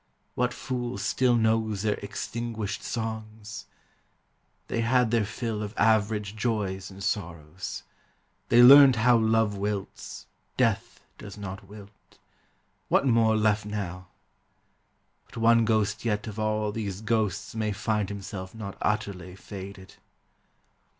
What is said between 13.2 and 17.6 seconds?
left now? But one ghost yet of all these ghosts